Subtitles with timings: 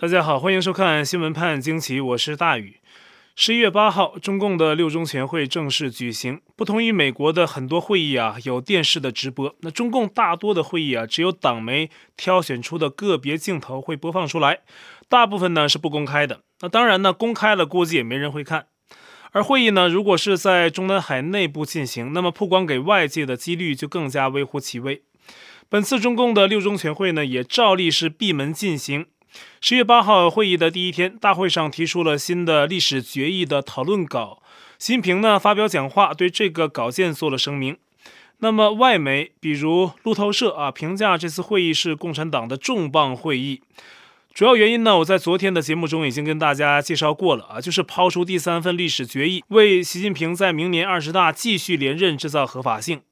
[0.00, 2.80] 大家好，欢迎收看《新闻判惊奇》，我是大宇。
[3.36, 6.40] 十一月八号，中共的六中全会正式举行。
[6.56, 14.60] 不同于美国的很多会议啊，有电视的直播，那中共大多的会议啊，只有党媒挑选出的个别镜头会播放出来，
[15.10, 16.40] 大部分呢是不公开的。
[16.60, 18.68] 那当然呢，公开了估计也没人会看。
[19.32, 25.02] 而会议呢，如果是在中南海内部进行，那么曝光给外界的几率就更加微乎其微。
[25.68, 29.04] 本次中共的六中全会呢，也照例是闭门进行。
[29.60, 34.42] 十月八号会议的第一天，大会上提出了新的历史决议的讨论稿。
[34.78, 37.76] 习近平呢发表讲话，对这个稿件做了声明。
[38.38, 43.60] 那么外媒，比如路透社啊，评价这次会议是共产党的重磅会议。
[44.32, 53.02] 主要原因呢，我在昨天的节目中已经跟大家介绍过了啊，就是抛出第三份历史决议，为习近平在明年二十大继续连任制造合法性。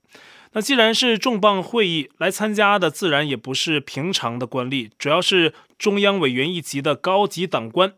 [0.53, 7.93] 那既然是重磅会议，来参加的自然也不是平常的官吏，主要是中央委员一级的高级党官。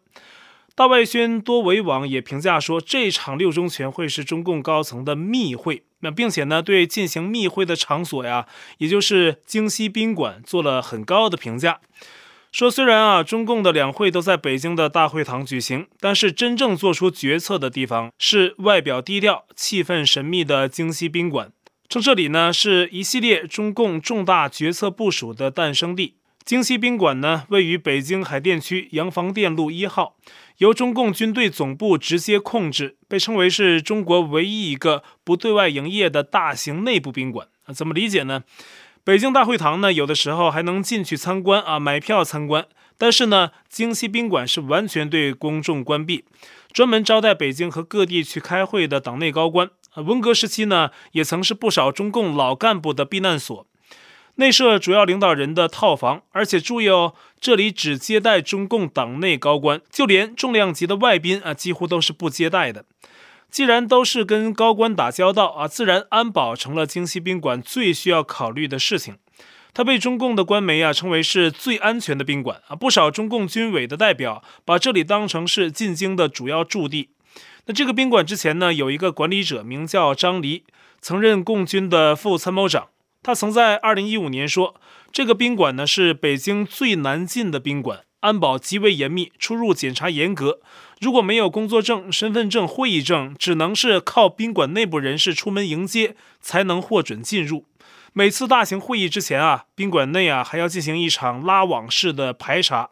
[0.74, 5.82] 大外宣多维网也评价说，这场六中全会是中共高层的密会。
[6.02, 8.46] 那并且呢，对进行密会的场所呀，
[8.78, 11.80] 也就是京西宾馆做了很高的评价，
[12.50, 21.52] 说虽然啊，中共的两会都在北京的大会堂举行，但是真正做出决策的地方是外表低调、气氛神秘的京西宾馆。
[21.90, 26.14] 称这里呢是一系列中共重大决策部署的诞生地。
[26.44, 30.14] 京西宾馆呢位于北京海淀区洋房店路一号，
[30.58, 37.48] 由中共军队总部直接控制，被称为是中国唯一一个不对外营业的大型内部宾馆。
[37.64, 38.44] 啊，怎么理解呢？
[39.02, 46.24] 北京大会堂呢有的时候还能进去参观啊，买票参观，但是呢，京西宾馆是完全对公众关闭，
[46.72, 49.70] 专门招待北京和各地去开会的党内高官。
[49.96, 53.66] 文革时期呢，也曾是不少中共老干部的避难所，
[54.36, 62.84] 内设主要领导人的套房，而且注意哦，这里只接待中共党内高官，就连重量级的外宾啊，几乎都是不接待的。
[63.50, 69.16] 既然都是跟高官打交道啊，自然安保成了京西宾馆最需要考虑的事情。
[69.74, 77.10] 它被中共的官媒啊称为是最安全的宾馆啊，不少中共军委的代表把这里当成是进京的主要驻地。
[77.66, 80.64] 那这个宾馆之前呢，有一个管理者名叫张黎，
[81.00, 82.88] 曾任共军的副参谋长。
[83.22, 84.80] 他曾在二零一五年说，
[85.12, 90.60] 这个宾馆呢是北京最难进的宾馆，安保极为严密，出入检查严格。
[91.00, 97.66] 如果没有工作证、身份证、会议证，只能是靠宾馆内部人士出门迎接，才能获准进入。
[98.12, 102.90] 每次大型会议之前啊，宾馆内啊还要进行一场拉网式的排查。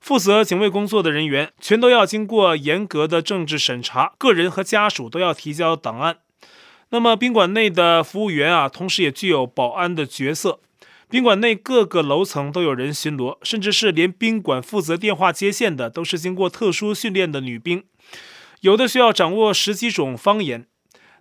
[0.00, 6.18] 负责警卫工作的人员全都要经过严格的政治审查，个人和家属都要提交档案。
[6.90, 10.60] 那么宾馆内的服务员啊，同时也具有保安的角色。
[11.10, 17.84] 宾馆内各个楼层都有人巡逻，甚至是连宾馆负责电话接线的都是经过特殊训练的女兵，
[18.60, 20.66] 有的需要掌握十几种方言。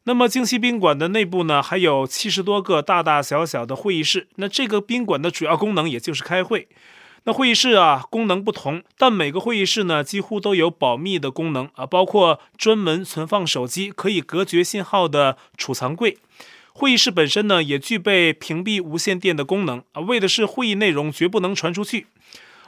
[0.04, 4.28] 那么京西宾馆的内部呢，还有七十多个大大小小的会议室。
[4.36, 6.70] 那这个宾馆的主要功能也就是开会。
[7.23, 16.17] 那会议室啊，功能不同，但每个会议室呢，几乎都有保密的功能啊，包括专门存放手机、可以隔绝信号的储藏柜。
[16.72, 22.07] 会议室本身呢，也具备屏蔽无线电的功能啊，为的是会议内容绝不能传出去。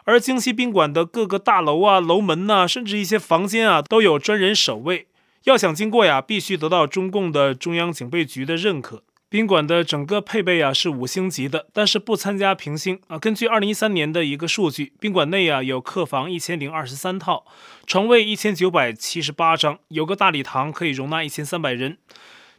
[0.04, 5.06] 而京西宾馆的各个大楼啊、楼门呐、甚至一些房间啊，都有专人守卫。
[5.46, 9.04] 要想经过呀，必须得到中共的中央警备局的认可。
[9.32, 13.20] 宾馆的整个配备啊是五星级的，但是不参加评星啊。
[13.20, 17.46] 根据二零一三年的一个数据，宾馆内啊有客房一千零二十三套，
[17.86, 22.00] 床位一千九百七十八张，有个大礼堂可以容纳一千三百人。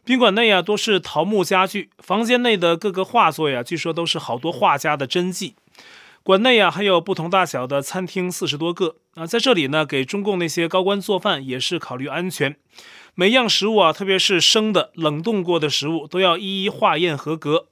[0.05, 5.55] 宾馆内啊多是桃木家具，房间内的各个画作呀，据说都是好多画家的真迹。
[6.23, 12.55] 馆内啊还有不同大小的餐厅四十多个啊，在这里呢给中共那些高官做饭也是考虑安全。
[13.15, 17.65] 每样食物啊，特别是生的、冷冻过的食物，都要一一化验合格。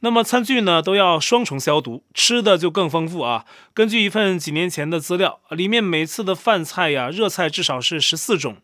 [0.00, 2.04] 那么餐具呢，都要双重消毒。
[2.12, 3.44] 吃的就更丰富啊。
[3.72, 8.58] 根据一份几年前的资料，里面每次的饭菜呀，热菜至少是十四种，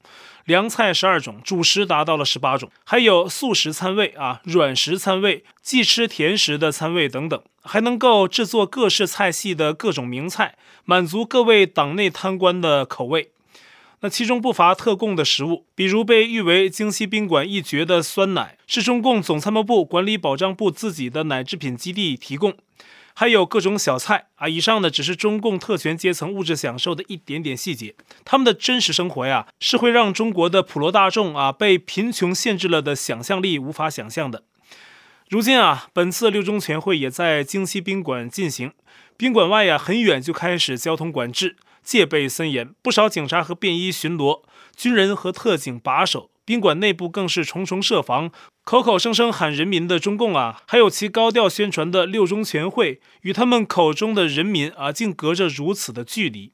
[0.44, 13.31] 凉菜十二种，主食达到了十八种，还有素食餐位啊、软食餐位、忌吃甜食的餐位等等，还能够制作各式菜系的各种名菜，满足各位党内贪官的口味。
[14.04, 22.56] 那其中不乏特供的食物，比如被誉为京西宾馆一绝的酸奶，是中共总参谋部管理保障部自己的奶制品基地提供，
[23.14, 24.49] 还有各种小菜啊。
[24.49, 27.94] 以上呢只是中共特权阶层物质享受的一点点细节，
[28.25, 34.43] 他们的真实生活呀，是会让中国的普罗大众啊被贫穷限制了的想象力无法想象的。
[35.28, 38.72] 如今啊，本次六中全会也在京西宾馆进行，
[39.16, 41.55] 宾馆外呀很远就开始交通管制。
[41.82, 44.43] 戒备森严，不少警察和便衣巡逻，
[44.76, 48.31] 军人和特警把守，宾馆内部更是重重设防，
[48.64, 56.52] 口口声声喊人民的中共啊，还有其高调宣传的六中全会，与他们口中的人民啊，竟隔着如此的距离。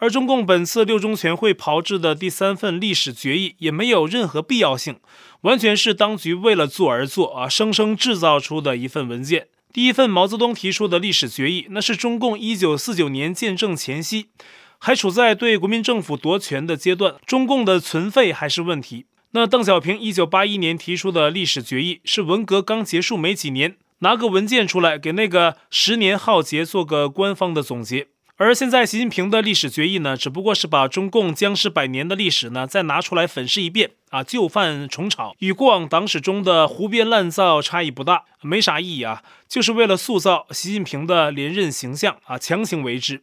[0.00, 5.00] 而中共本次六中全会炮制的第三份历史决议也没有任何必要性，
[5.40, 9.48] 完全是当局为了做而做啊，生生制造出的一份文件。
[9.70, 14.28] 第一份毛泽东提出的历史决议，那是中共一九四九年建政前夕，
[14.78, 19.04] 还处在对国民政府夺权的阶段，中共的存废还是问题。
[19.32, 28.08] 那邓小平一九八一年提出的历史决议，是文革刚结束没几年，拿个文件出来给那个十年浩劫做个官方的总结。
[28.36, 43.22] 而现在，习近平的历史决议呢，只不过是把中共僵尸百年的历史呢，再拿出来粉饰一遍啊，旧饭重炒，与过往党史中的胡编乱造差异不大，没啥意义啊，就是为了塑造习近平的连任形象啊，强行为之。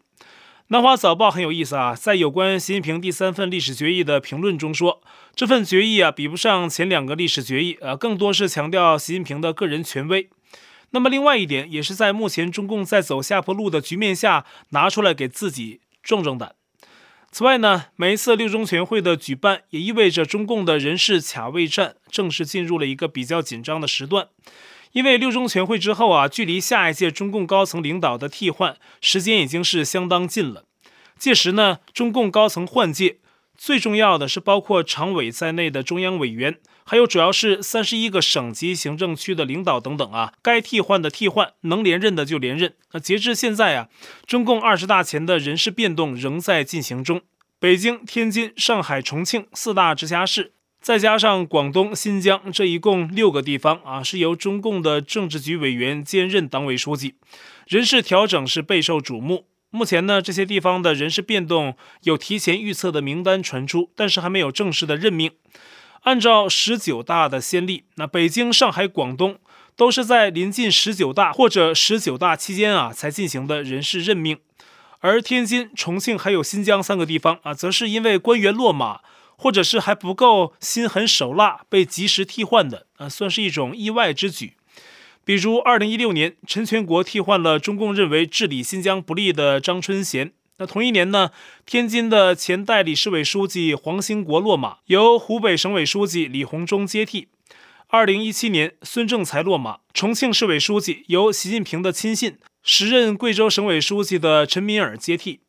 [0.70, 5.02] 南华早报很有意思啊，在有关习近平第三份历史决议的评论中说，
[5.36, 10.30] 这份决议啊，比不上前两个历史决议啊，更多是强调习近平的个人权威。
[10.92, 16.56] 那么，另外一点也是在目前中共在走下坡路的局面下拿出来给自己壮壮胆。
[17.36, 24.30] 此外呢，每一次六中全会的举办，也意味着中共的人事卡位战正式进入了一个比较紧张的时段。
[24.94, 30.64] 因为六中全会之后啊，距离下一届中共高层领导的替换时间已经是相当近了。
[31.20, 33.18] 届时呢，中共高层换届。
[33.58, 42.74] 最重要的是，包括常委在内的中央委员，还有主要是三十一个省级行政区的领导等等啊，该替换的替换，能连任的就连任。
[42.92, 43.90] 那截至现在啊，
[44.26, 47.22] 中共二十大前的人事变动仍在进行中。
[47.60, 57.16] 北京、天津、上海、重庆四大直辖市，再加上广东、新疆，这一共六个地方啊，是由中共的政治局委员兼任党委书记，
[57.68, 59.46] 人事调整是备受瞩目。
[59.76, 65.32] 目前呢，这些地方的人事变动有提前预测的名单传出，但是还没有正式的任命。
[66.04, 69.38] 按照十九大的先例，那北京、上海、广东
[69.76, 74.38] 都是在临近十九大或者十九大期间啊才进行的人事任命，
[75.00, 79.02] 而天津、重庆还有新疆三个地方啊，则是因为官员落马
[79.36, 84.54] 或者是还不够心狠手辣，被及时替换的啊，算是一种意外之举。
[85.26, 90.32] 比如，二零一六年，陈全国替换了中共认为治理新疆不利的张春贤。
[90.60, 91.32] 那同一年呢，
[91.66, 97.28] 天津的前代理市委书记黄兴国落马，由湖北省委书记李鸿忠接替。
[97.88, 105.40] 二零一七年，孙政才落马，重庆市委书记由习近平的亲信、时任贵州省委书记的陈敏尔接替。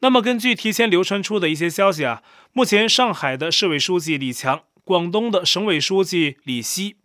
[0.00, 6.96] 那么，根据提前流传出的一些消息啊，目前上海的市委书记李强，广东的省委书记李希。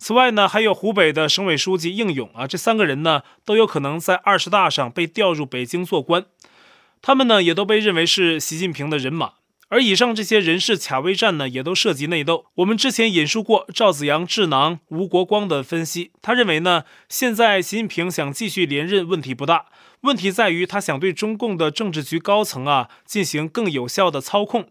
[0.00, 6.24] 此外呢，还有湖北的省委书记应勇啊，这三个人呢都有可能在二十大上被调入北京做官，
[7.02, 9.32] 他们呢也都被认为是习近平的人马。
[9.68, 12.46] 而以上这些人事卡位战呢，也都涉及内斗。
[12.54, 19.66] 我们之前引述过赵子阳智囊吴国光的分析，他认为呢，现在习近平想继续连任问题不大，
[20.00, 24.70] 问题在于他想对中共的政治局高层啊进行更有效的操控，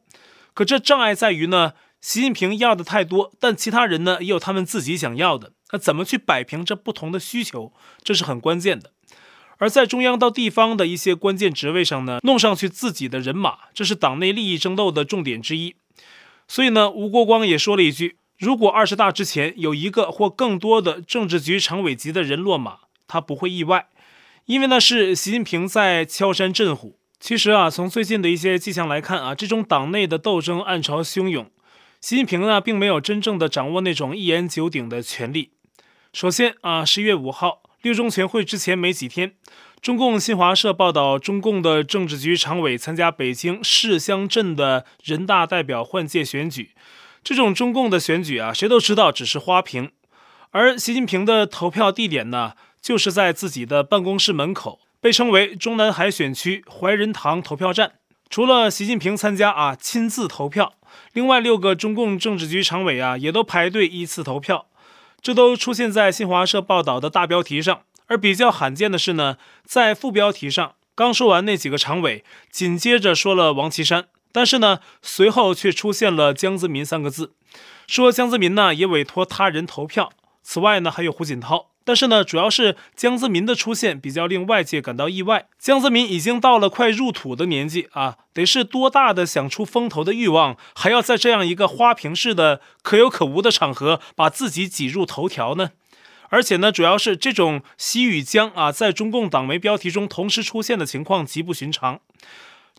[0.55, 1.73] 可这障碍在于呢。
[2.01, 5.51] 习近平要的太多，但其他人呢也有他们自己想要的。
[5.71, 7.73] 那怎么去摆平这不同的需求，
[8.03, 8.91] 这是很关键的。
[9.57, 15.75] 而在中央到地方的一些关键职位上呢，弄上去自己的人马，这是党内利益争斗的重点之一。
[16.47, 23.89] 所以呢，吴国光也说了一句：如果二十大之前有一个或更多的政治局常委级的人落马，他不会意外，
[24.45, 26.97] 因为那是习近平在敲山震虎。
[27.19, 31.51] 其实啊，从最近的一些迹象来看啊，这种党内的斗争暗潮汹涌。
[32.01, 35.51] 习近平呢，并没有真正的掌握那种一言九鼎的权力。
[36.13, 39.33] 首先啊，十一月五号六中全会之前没几天，
[39.81, 46.71] 中共新华社报道，中共的政治局常委参加北京市乡镇的人大代表换届选举。
[47.21, 49.91] 这种中共的选举啊，谁都知道只是花瓶。
[50.51, 57.95] 而习近平的投票地点呢，就是在自己的办公室门口，被称为中南海选区怀仁堂投票站。
[58.29, 60.75] 除了习近平参加啊，亲自投票。
[61.13, 64.68] 另外六个中共政治局常委啊，也都排队依次投票，
[65.21, 67.81] 这都出现在新华社报道的大标题上。
[68.07, 77.33] 而比较罕见的是呢，在副标题上刚说完那几个常委，紧接着说了王岐山，但是呢，随后却出现了江泽民三个字，
[77.85, 80.11] 说江泽民呢也委托他人投票。
[80.41, 81.68] 此外呢，还有胡锦涛。
[81.89, 85.47] 但是呢，主要是江泽民的出现比较令外界感到意外。
[85.57, 95.71] 江泽民已经到了快入土的年纪啊，得是多大的想出风头的欲望，还要在这样一个花瓶式的可有可无的场合把自己挤入头条呢？
[96.29, 102.01] 而且呢，主要是这种习与江啊，在中共党媒标题中同时出现的情况极不寻常。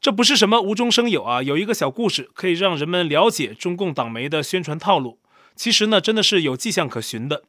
[0.01, 5.19] 这不是什么无中生有啊，有一个小故事可以让人们了解中共党媒的宣传套路。
[5.57, 7.43] 其实呢，真的是有迹象可循的。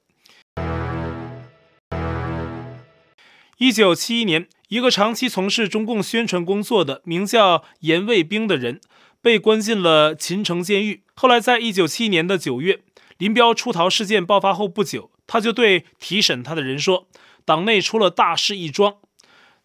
[3.61, 8.81] 一九七一年，一个长期从事中共宣传工作的名叫严卫兵的人，
[9.21, 11.03] 被关进了秦城监狱。
[11.13, 12.79] 后来，在一九七一年的九月，
[13.19, 17.07] 林彪出逃事件爆发后不久，他就对提审他的人说
[17.45, 18.95] ：“党内出了大事一桩。”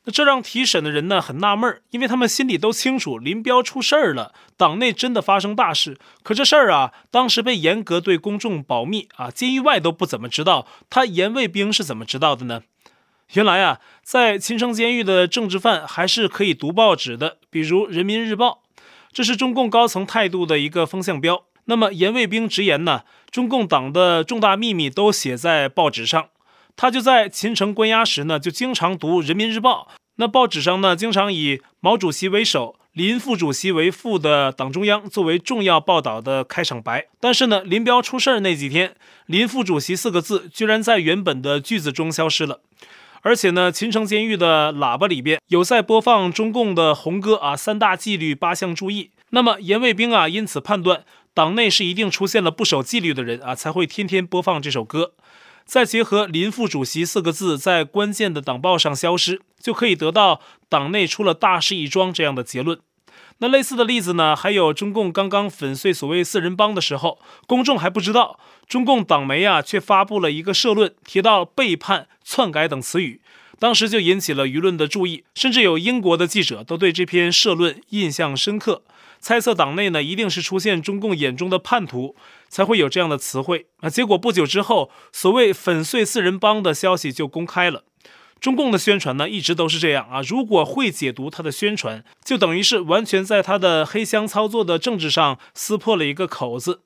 [0.04, 5.96] 那这让提审的人呢很纳闷，因为他们心里都清楚林彪出事儿了，党内真的发生大事。
[6.22, 10.66] 可这事儿啊，当时被严格对公众保密啊，监狱外都不怎么知道。
[10.90, 12.64] 他严卫兵是怎么知道的呢？
[13.34, 18.62] 原来啊，在秦城监狱的政治犯还是可以读报纸的，比如《人民日报》，
[19.12, 21.44] 这是中共高层态度的一个风向标。
[21.64, 26.28] 那么严卫兵直言呢，中共党的重大秘密都写在报纸上。
[26.76, 29.88] 他就在秦城关押时呢，就经常读《人民日报》。
[30.16, 37.08] 那报纸上呢，经常以毛主席为首、林副主席为副的党中央作为重要报道的开场白。
[37.18, 38.94] 但是呢，林彪出事儿那几天
[39.26, 42.60] ，“林副主席”四个字居然在原本的句子中消失了。
[43.22, 49.10] 而且呢，秦城监狱的喇叭里边有在播放中共的红歌啊，三大纪律八项注意。
[49.30, 51.04] 那么严卫兵啊，因此判断
[51.34, 55.12] 党内是一定出现了不守纪律的人啊，才会天天播放这首歌。
[55.64, 62.78] 再结合“林副主席”四个字在关键的党报上消失，就可以得到党内出了大事一桩这样的结论。
[63.38, 67.18] 那类似的例子呢，还有中共刚刚粉碎所谓四人帮的时候，
[67.48, 73.20] 公众还不知道，中共党媒啊却发布了一个社论，提到背叛、篡改等词语，
[73.58, 78.82] 当时就引起了舆论的注意，甚至有英国的记者都对这篇社论印象深刻。
[79.18, 82.14] 猜测党内呢一定是出现中共眼中的叛徒，
[82.48, 83.88] 才会有这样的词汇啊。
[83.88, 87.84] 结果不久之后，所谓粉碎四人帮的消息就公开了。
[88.38, 90.20] 中共的宣传呢一直都是这样啊。
[90.20, 96.82] 如果会解读他的宣传，就等于是完全在他的黑箱操作的政治上撕破了一个口子。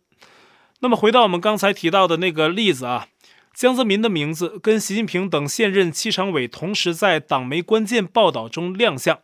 [0.80, 3.08] 那么回到我们刚才提到的那个例子啊，
[3.54, 9.18] 江泽民的名字跟习近平等现任七常委同时在党媒关键报道中亮相。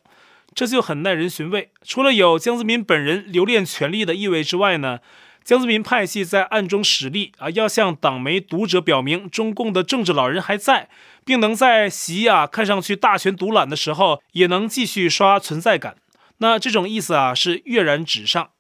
[0.55, 1.71] 这就很耐人寻味。
[1.83, 5.01] 除了有江泽民本人留恋权力的意味之外呢，
[5.45, 10.89] 江泽民派系在暗中使力啊，要向党媒读者表明中共的政治老人还在，
[11.25, 15.97] 并能在习啊看上去大权独揽的时候，也能继续刷存在感。
[16.39, 18.51] 那这种意思啊是跃然纸上。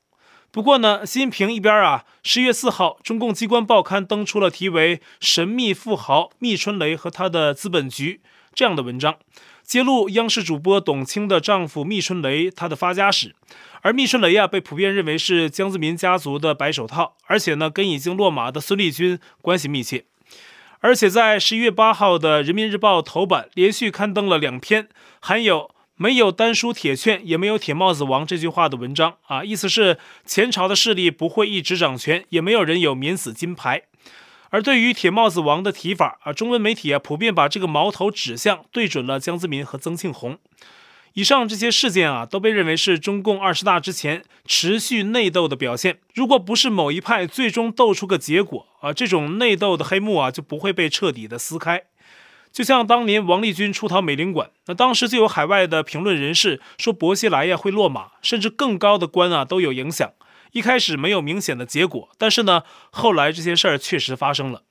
[0.57, 8.23] 不过呢，习近平一边啊，十月四号，中共机关报刊登出了题为《神秘富豪密春雷和他的资本局》
[8.55, 9.17] 这样的文章。
[9.63, 13.37] 揭露央视主播董卿的丈夫密春雷他的发家史，
[13.83, 20.07] 而密春雷啊被普遍认为是江泽民家族的白手套，而且呢跟已经落马的孙立军关系密切，
[20.81, 24.89] 而且在十一月八号的人民日报头版连续刊登了两篇
[25.21, 33.83] 含有“没有丹书铁券，也没有铁帽子王”这句话的文章啊，意思是前朝的势力不会一直掌权，也没有人有免死金牌。
[34.51, 40.39] 而对于“铁帽子王”的提法啊，中文媒体啊普遍把这个矛头指向对准了江泽民和曾庆红。
[41.15, 45.99] 以上这些事件啊，都被认为是中共二十大之前持续内斗的表现。
[46.15, 51.85] 如果不是某一派最终斗出个结果啊，这种内斗的黑幕啊就不会被彻底的撕开。
[52.57, 60.11] 就像当年王立军出逃美领馆，那当时就有海外的评论人士说薄熙来呀会落马，甚至更高的官啊都有影响。
[60.53, 64.63] 一开始没有明显的结果，但是呢，后来这些事儿确实发生了。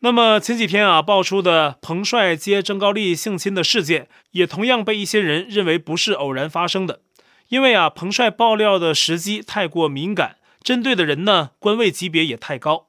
[0.00, 7.02] 那么前几天啊，爆出的彭帅接张高丽性侵的事件，也同样被一些人认为不是偶然发生的，
[7.50, 12.88] 因为啊，彭帅爆料的时机太过敏感，针对的人呢，官位级别也太高。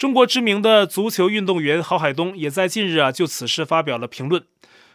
[0.00, 4.42] 中国知名的足球运动员郝海东也在近日啊，就此事发表了评论。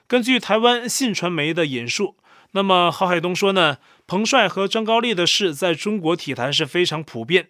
[0.08, 2.16] 根据台湾信传媒的引述。
[2.54, 7.50] 那么郝海东说呢，彭帅和张高丽的事在中国体坛是非常普遍，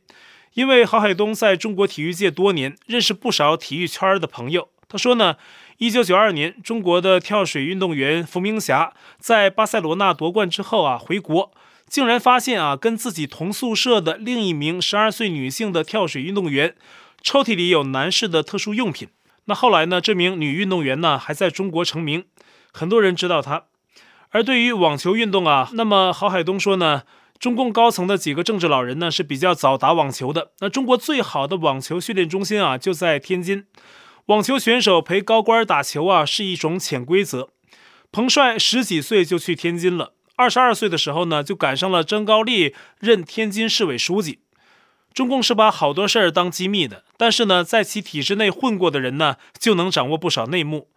[0.55, 4.67] 因为郝海东在中国体育界多年，认识不少体育圈的朋友。
[4.89, 5.37] 他说呢，
[5.77, 11.53] 一九九二年中国的跳水运动员伏明霞在巴塞罗那夺冠之后啊，回国
[11.87, 16.75] 竟然发现啊，跟自己同宿舍的另一名十二岁女性的跳水运动员
[17.25, 19.09] 抽屉里有男士的特殊用品。
[19.45, 22.25] 那后来呢，这名女运动员呢还在中国成名，
[22.71, 23.63] 很多人知道她。
[24.29, 27.01] 而对于网球运动啊，那么郝海东说呢，
[27.39, 30.51] 中共高层的几个政治老人呢是比较早打网球的。
[30.59, 33.65] 那中国最好的网球训练中心啊就在天津，
[34.27, 37.49] 网球选手陪高官打球啊是一种潜规则。
[38.11, 44.41] 彭帅十几岁就去天津了，二十二岁的时候呢就赶上了张高丽任天津市委书记。
[45.15, 50.89] 中共是把好多事儿当机密的，但是呢在其体制内混过的人呢就能掌握不少内幕。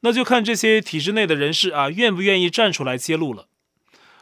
[0.00, 3.46] 那就看这些体制内的人士啊，愿不愿意站出来揭露了。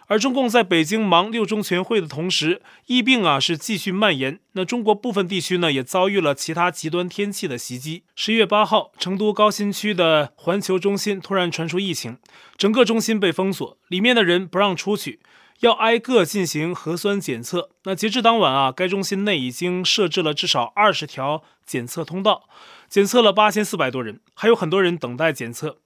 [0.06, 4.38] 而中共在北京忙六中全会的同时，疫病啊是继续蔓延。
[4.52, 8.04] 那中国部分地区呢也遭遇了其他极端天气的袭击。
[8.14, 12.18] 十一月八号，成都高新区的环球中心突然传出疫情，
[12.56, 15.18] 整个中心被封锁，里面的人不让出去，
[15.62, 17.70] 要挨个进行核酸检测。
[17.84, 22.48] 那截至当晚啊，该中心内已经设置了至少二十条检测通道，
[22.88, 25.78] 检测了八千四百多人，还有很多人等待检测。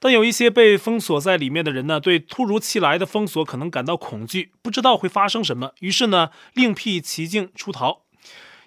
[0.00, 8.00] 但有一些被封锁在里面的人呢，对突如其来的封锁可能感到恐惧，不知道会发生什么，于是呢，另辟蹊径出逃。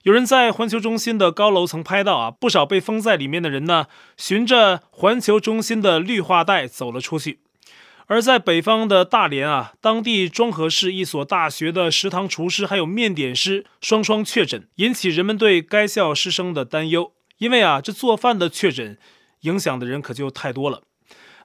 [0.04, 7.40] 有人在环球中心的高楼层拍到啊，不少被封在里面的人呢，循着环球中心的绿化带走了出去。
[8.10, 17.12] 而在北方的大连啊，当地庄河市一所大学的食堂厨师还有面点师双双确诊，引起人们对该校师生的担忧。
[17.38, 18.98] 因为啊，这做饭的确诊，
[19.42, 20.84] 影响的人可就太多了。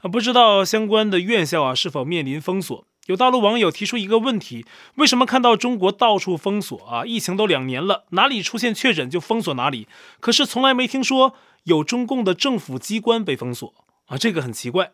[0.03, 2.87] 啊，不知道相关的院校啊是否面临封锁？
[3.07, 4.65] 有大陆网友提出一个问题：
[4.95, 7.05] 为什么看到中国到处封锁啊？
[7.05, 9.89] 疫情都两年了，哪里出现确诊就封锁哪里？
[10.21, 13.75] 可是从来没听说有中共的政府机关被封锁
[14.07, 14.93] 啊，这个很奇怪。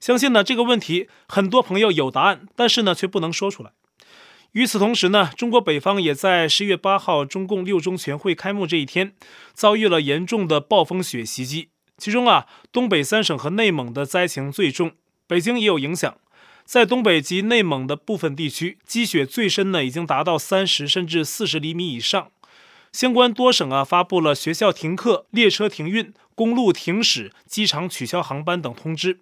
[0.00, 3.72] 相信呢这个问题很多朋友有答案，但是呢却不能说出来。
[4.52, 9.12] 与此同时呢，中国北方也在十一月八号中共六中全会开幕这一天，
[9.52, 11.68] 遭遇了严重的暴风雪袭击。
[11.98, 14.92] 其中啊，东北三省和内蒙的灾情最重，
[15.26, 16.16] 北京也有影响。
[16.64, 22.30] 在东北及内蒙的部分地区，积雪最深呢，已经达到三十甚至四十厘米以上。
[22.90, 29.20] 相关多省啊，发布了学校停课、列车停运、公路停驶、机场取消航班等通知。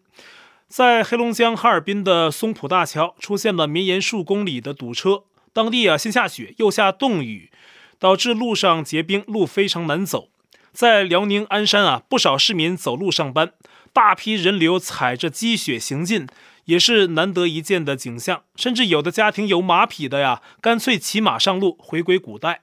[0.68, 7.50] 在黑龙江哈尔滨的松浦大桥出现了绵延数公里的堵车，当地啊先下雪又下冻雨，
[7.98, 10.28] 导致路上结冰，路非常难走。
[10.72, 13.52] 在辽宁鞍山啊，不少市民走路上班，
[13.92, 16.26] 大批人流踩着积雪行进，
[16.64, 18.42] 也是难得一见的景象。
[18.56, 22.62] 甚至有的家庭有马匹的呀，干脆骑马上路，回归古代。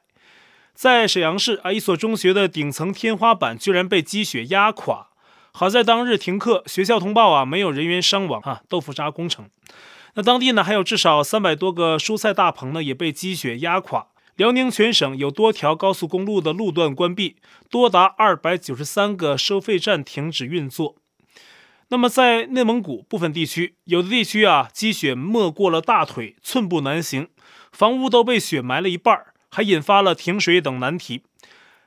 [0.75, 5.07] 在沈阳市啊，一所中学的顶层天花板居然被积雪压垮，
[5.55, 8.63] 好在当日停课，学校通报啊，没有人员伤亡啊。
[8.67, 9.47] 豆腐渣工程，
[10.15, 14.07] 那当地呢，还有至少三百多个蔬菜大棚呢，也被积雪压垮。
[14.35, 17.35] 辽宁全省有多条高速公路的路段关闭，
[17.69, 20.95] 多达二百九十三个收费站停止运作。
[21.89, 27.27] 那么，在内蒙古部分地区，有的地区啊，积雪没过了大腿，寸步难行，
[27.71, 31.21] 房屋都被雪埋了一半，还引发了停水等难题。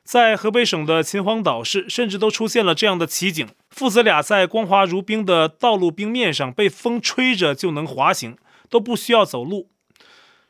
[0.07, 8.37] 在河北省的秦皇岛市，甚至都出现了这样的奇景：父子俩在光滑如冰的道路冰面上被风吹着就能滑行，
[8.71, 9.69] 都不需要走路。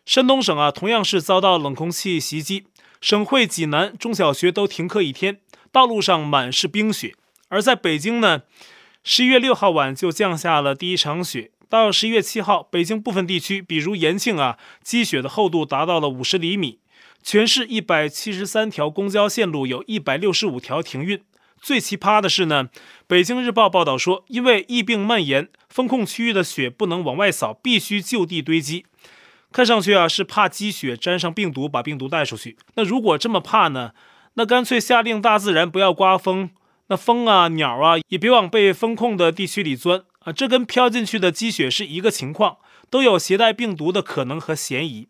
[0.05, 2.65] 山东省啊，同样是遭到冷空气袭击，
[3.01, 5.39] 省会济南中小学都停课一天，
[5.73, 7.15] 道路上满是冰雪。
[7.49, 8.43] 而在北京呢，
[9.03, 16.81] 十一月六号晚就降下了第一场雪，到十一月七号，北京部分地区，比如延庆啊，积雪的厚度达到了五十厘米，
[17.29, 21.21] 全市一百七十三条公交线路有一百六十五条停运。
[21.61, 22.69] 最奇葩的是呢，
[23.09, 28.87] 北京日报报道说，因为疫病蔓延，封控区域的雪不能往外扫，必须就地堆积。
[29.51, 32.57] 看上去啊，是怕积雪沾上病毒，把病毒带出去。
[32.77, 33.91] 那如果这么怕呢？
[34.35, 36.51] 那干脆下令大自然不要刮风，
[36.87, 40.33] 那风啊、鸟啊也别往被封控的地区里钻啊。
[40.33, 42.59] 这跟飘进去的积雪是一个情况，
[42.89, 45.09] 都有携带病毒的可能和嫌疑。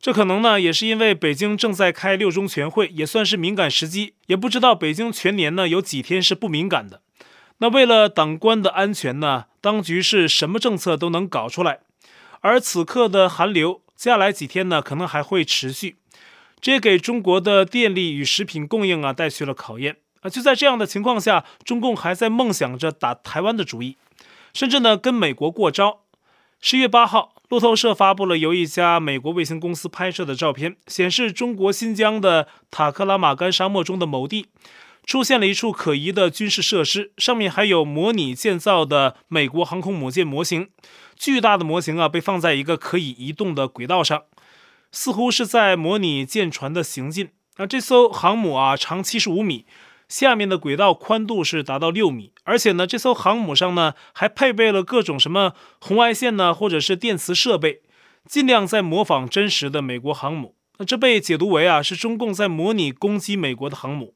[0.00, 4.14] 这可能呢，也是因为北京正在开六中全会，也算是敏感时机。
[4.28, 7.02] 也不知道北京全年呢有几天是不敏感的。
[7.58, 11.80] 那为了党官的安全呢，当局是什么政策都能搞出来。
[12.40, 15.96] 而此刻的寒流，接下来几天呢，可能还会持续，
[16.58, 20.30] 这也给中国的电力与食品供应啊带去了考验啊！
[20.30, 23.98] 就在这样的情况下，中共还在梦想着打台湾的主意，
[24.54, 26.00] 甚至呢跟美国过招。
[26.62, 34.48] 十月八号，路透社发布了由一家美国卫星公司拍摄的照片，显示中国新疆的塔克拉玛干沙漠中的某地，
[35.06, 40.68] 出现了一处可疑的军事设施，上面还有模拟建造的美国航空母舰模型。
[41.16, 44.24] 巨大的模型啊，被放在一个可以移动的轨道上，
[44.92, 47.30] 似乎是在模拟舰船的行进。
[47.56, 49.64] 那这艘航母啊，长七十五米，
[50.10, 57.82] 下面的轨道宽度是达到六米，而且呢，这艘航母上呢还配备了各种什么红外线呢，或者是电磁设备，
[58.26, 60.56] 尽量在模仿真实的美国航母。
[60.78, 64.14] 那这被解读为啊，是中共在模拟攻击美国的航母。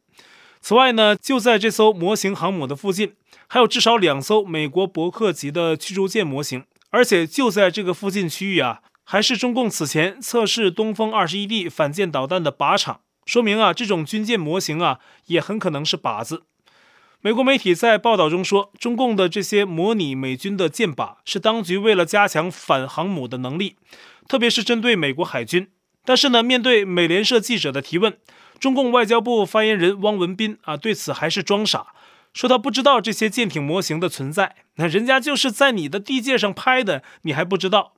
[0.61, 3.15] 此外呢，就在这艘模型航母的附近，
[3.47, 6.65] 还有至少两艘美国伯克级的驱逐舰模型。
[6.91, 16.43] 而且就在这个附近区域啊，还是中共此前测试东风二十一 D 反舰导弹的靶场，说明啊，这种军舰模型啊，也很可能是靶子。
[17.21, 23.77] 美国媒体在报道中说，中共的这些模拟美军的舰靶是当局为了加强反航母的能力，
[24.29, 25.69] 特别是针对美国海军。
[26.05, 28.19] 但是呢，面对美联社记者的提问，
[28.61, 31.95] 中共外交部发言人汪文斌啊，对此还是装傻，
[32.35, 34.57] 说他不知道这些舰艇模型的存在。
[34.75, 37.95] 那人家就是在你的地界上拍的，你还不知道？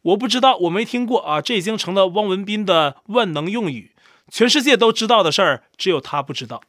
[0.00, 3.90] 我不知道，我没听过啊，这已经成了汪文斌的万能用语，
[4.30, 6.62] 全世界都知道的事儿，只有他不知道。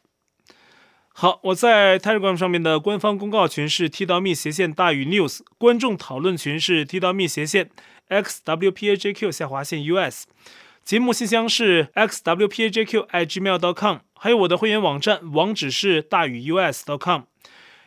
[1.16, 7.70] 好，我在 Telegram 上面的官方公告群是 T 到 Me 斜线大于 News，观众讨论群是 T 到 Me 斜线
[8.10, 10.26] XWPAJQ 下划线 US，
[10.84, 17.22] 节目信箱是 XWPAJQ@gmail.com，还有我的会员网站网址是大于 U S dot com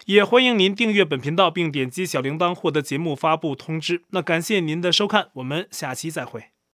[0.04, 4.04] 也欢迎您订阅本频道并点击小铃铛获得节目发布通知。
[4.10, 6.55] 那感谢您的收看，我们下期再会。